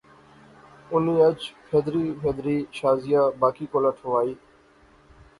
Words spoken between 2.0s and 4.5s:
پھیدری شازیہ باقیں کولا ٹھوالی